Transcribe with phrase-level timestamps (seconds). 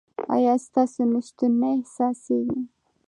[0.35, 2.61] ایا ستاسو نشتون نه احساسیږي؟